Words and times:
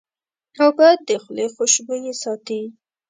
اوبه 0.61 0.89
د 1.07 1.09
خولې 1.21 1.45
خوشبویي 1.53 2.13
ساتي. 2.21 2.61